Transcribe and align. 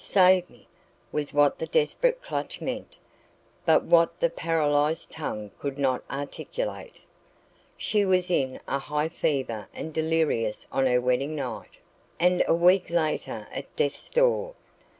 save 0.03 0.49
me!" 0.49 0.67
was 1.11 1.31
what 1.31 1.59
the 1.59 1.67
desperate 1.67 2.23
clutch 2.23 2.59
meant, 2.59 2.95
but 3.67 3.83
what 3.83 4.19
the 4.19 4.31
paralysed 4.31 5.11
tongue 5.11 5.51
could 5.59 5.77
not 5.77 6.03
articulate. 6.09 6.95
She 7.77 8.03
was 8.03 8.31
in 8.31 8.59
a 8.67 8.79
high 8.79 9.09
fever 9.09 9.67
and 9.75 9.93
delirious 9.93 10.65
on 10.71 10.87
her 10.87 10.99
wedding 10.99 11.35
night, 11.35 11.77
and 12.19 12.43
a 12.47 12.55
week 12.55 12.89
later 12.89 13.47
at 13.53 13.75
death's 13.75 14.09
door. 14.09 14.55